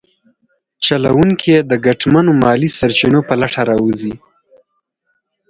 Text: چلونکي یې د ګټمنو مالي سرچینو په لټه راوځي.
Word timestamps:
چلونکي 0.85 1.47
یې 1.55 1.59
د 1.71 1.73
ګټمنو 1.85 2.31
مالي 2.43 2.69
سرچینو 2.79 3.19
په 3.27 3.33
لټه 3.41 3.61
راوځي. 3.69 4.13